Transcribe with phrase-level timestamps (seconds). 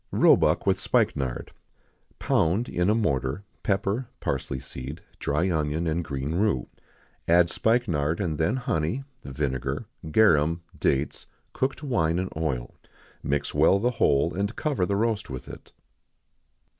[0.09, 1.51] Roebuck with Spikenard.
[2.17, 6.67] Pound, in a mortar, pepper, parsley seed, dry onion, and green rue;
[7.27, 12.73] add spikenard, and then honey, vinegar, garum, dates, cooked wine, and oil;
[13.21, 15.71] mix well the whole, and cover the roast with it.